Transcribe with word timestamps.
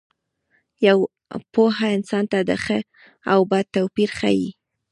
پوهه 1.53 1.87
انسان 1.97 2.25
ته 2.31 2.39
د 2.49 2.51
ښه 2.63 2.77
او 3.31 3.39
بد 3.51 3.65
توپیر 3.75 4.09
ښيي. 4.19 4.47